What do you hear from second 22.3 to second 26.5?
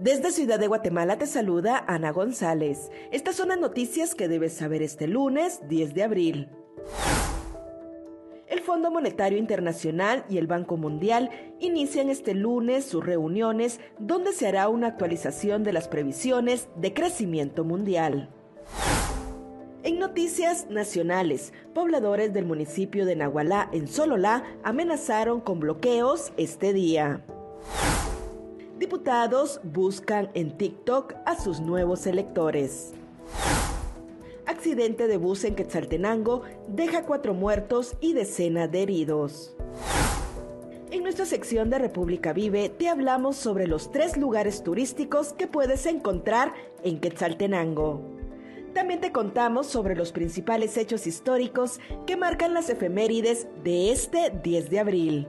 del municipio de Nahualá en Sololá amenazaron con bloqueos